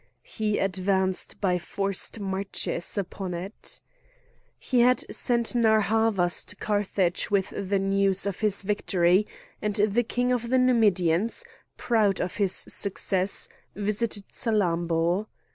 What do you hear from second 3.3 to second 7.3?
it. He had sent Narr' Havas to Carthage